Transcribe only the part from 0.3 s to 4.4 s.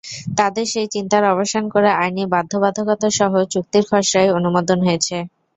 তাদের সেই চিন্তার অবসান করে আইনি বাধ্যবাধকতাসহ চুক্তির খসড়াই